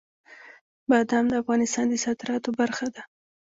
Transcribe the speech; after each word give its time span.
بادام 0.89 1.25
د 1.29 1.33
افغانستان 1.41 1.85
د 1.89 1.93
صادراتو 2.05 2.49
برخه 2.59 2.87
ده. 2.95 3.01